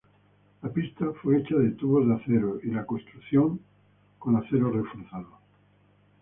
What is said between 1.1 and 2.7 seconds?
fue hecha de tubos de acero